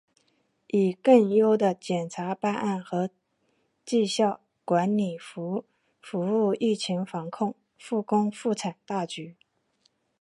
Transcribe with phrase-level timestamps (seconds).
[0.65, 3.11] 以更优的检察办案和
[3.85, 5.55] 绩效管理服
[6.11, 9.35] 务疫情防控、复工复产大局